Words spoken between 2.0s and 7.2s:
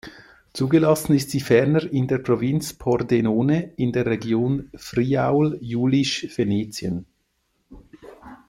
der Provinz Pordenone in der Region Friaul-Julisch Venetien.